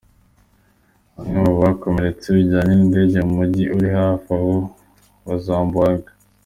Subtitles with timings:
[1.15, 4.53] Bamwe mu bakomeretse bajyanwe n'indege mu mujyi uri hafi aho
[5.27, 6.11] wa Zamboanga.